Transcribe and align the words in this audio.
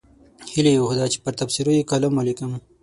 هیله 0.53 0.71
یې 0.73 0.79
وښوده 0.81 1.05
چې 1.13 1.17
پر 1.23 1.33
تبصرو 1.39 1.71
یې 1.77 1.87
کالم 1.91 2.13
ولیکم. 2.15 2.51